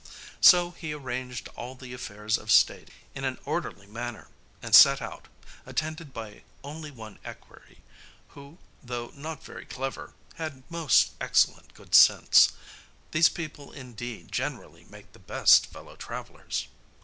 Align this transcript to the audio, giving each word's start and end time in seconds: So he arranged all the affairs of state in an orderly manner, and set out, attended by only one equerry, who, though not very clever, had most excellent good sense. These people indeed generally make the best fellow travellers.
So 0.41 0.71
he 0.71 0.93
arranged 0.93 1.47
all 1.49 1.75
the 1.75 1.93
affairs 1.93 2.35
of 2.39 2.49
state 2.49 2.89
in 3.13 3.23
an 3.23 3.37
orderly 3.45 3.85
manner, 3.85 4.29
and 4.59 4.73
set 4.73 4.99
out, 4.99 5.27
attended 5.63 6.11
by 6.11 6.41
only 6.63 6.89
one 6.89 7.19
equerry, 7.23 7.83
who, 8.29 8.57
though 8.81 9.11
not 9.13 9.43
very 9.43 9.67
clever, 9.67 10.15
had 10.37 10.63
most 10.71 11.11
excellent 11.21 11.75
good 11.75 11.93
sense. 11.93 12.51
These 13.11 13.29
people 13.29 13.71
indeed 13.71 14.31
generally 14.31 14.85
make 14.85 15.11
the 15.13 15.19
best 15.19 15.67
fellow 15.67 15.95
travellers. 15.95 16.67